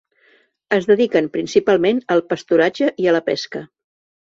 [0.77, 3.65] Es dediquen principalment al pasturatge i a la pesca.